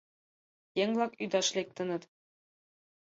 Еҥ-влак 0.81 1.13
ӱдаш 1.23 1.47
лектыныт. 1.55 2.03